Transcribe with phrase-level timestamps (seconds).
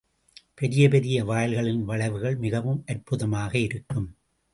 [0.55, 4.09] பெரிய பெரிய வாயில்களின் வளைவுகள் மிகவும் அற்புதமாக இருக்கும்.